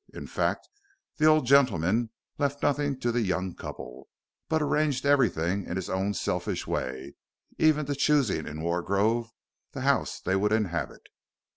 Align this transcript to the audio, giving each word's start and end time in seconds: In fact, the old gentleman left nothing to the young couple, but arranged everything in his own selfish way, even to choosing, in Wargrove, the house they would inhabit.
In 0.15 0.25
fact, 0.25 0.67
the 1.17 1.27
old 1.27 1.45
gentleman 1.45 2.09
left 2.39 2.63
nothing 2.63 2.99
to 3.01 3.11
the 3.11 3.21
young 3.21 3.53
couple, 3.53 4.09
but 4.49 4.59
arranged 4.59 5.05
everything 5.05 5.63
in 5.67 5.75
his 5.75 5.91
own 5.91 6.15
selfish 6.15 6.65
way, 6.65 7.13
even 7.59 7.85
to 7.85 7.93
choosing, 7.93 8.47
in 8.47 8.63
Wargrove, 8.63 9.29
the 9.73 9.81
house 9.81 10.19
they 10.19 10.35
would 10.35 10.53
inhabit. 10.53 11.03